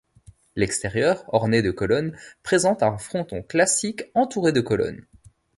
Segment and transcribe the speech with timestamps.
[0.55, 5.05] L'extérieur orné de colonnes présente un fronton classique entouré de colonnes.